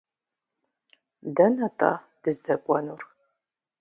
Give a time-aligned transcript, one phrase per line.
[1.35, 1.91] Дэнэ-тӏэ
[2.21, 3.01] дыздэкӏуэнур?